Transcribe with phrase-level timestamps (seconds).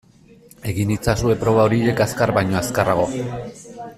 [0.71, 3.09] Egin itzazue proba horiek azkar baino azkarrago.